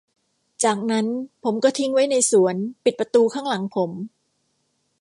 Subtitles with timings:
[0.63, 1.05] จากนั้น
[1.43, 3.91] ผมก็ทิ้งไว้ในสวนปิดประตูข้างหลังผม